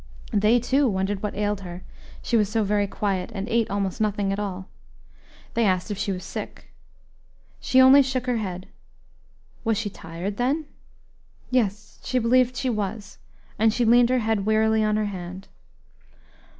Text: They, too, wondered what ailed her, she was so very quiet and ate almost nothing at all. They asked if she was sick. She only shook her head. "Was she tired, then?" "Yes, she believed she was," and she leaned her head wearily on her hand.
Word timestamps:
They, 0.33 0.59
too, 0.59 0.87
wondered 0.87 1.21
what 1.21 1.35
ailed 1.35 1.61
her, 1.61 1.83
she 2.23 2.35
was 2.35 2.49
so 2.49 2.63
very 2.63 2.87
quiet 2.87 3.31
and 3.35 3.47
ate 3.47 3.69
almost 3.69 4.01
nothing 4.01 4.33
at 4.33 4.39
all. 4.39 4.65
They 5.53 5.63
asked 5.63 5.91
if 5.91 5.97
she 5.99 6.11
was 6.11 6.23
sick. 6.23 6.73
She 7.59 7.79
only 7.79 8.01
shook 8.01 8.25
her 8.25 8.37
head. 8.37 8.67
"Was 9.63 9.77
she 9.77 9.91
tired, 9.91 10.37
then?" 10.37 10.65
"Yes, 11.51 11.99
she 12.03 12.17
believed 12.17 12.55
she 12.57 12.67
was," 12.67 13.19
and 13.59 13.71
she 13.71 13.85
leaned 13.85 14.09
her 14.09 14.17
head 14.25 14.43
wearily 14.47 14.83
on 14.83 14.95
her 14.95 15.05
hand. 15.05 15.47